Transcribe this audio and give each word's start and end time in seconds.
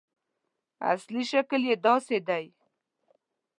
اصلي 0.91 1.23
شکل 1.31 1.61
یې 1.69 1.75
داسې 1.85 2.17
دی. 2.27 2.45